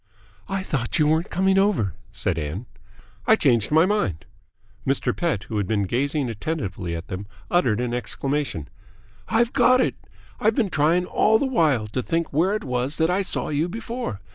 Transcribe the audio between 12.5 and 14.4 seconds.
it was that I saw you before.